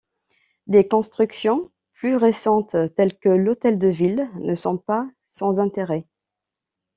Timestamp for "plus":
1.93-2.15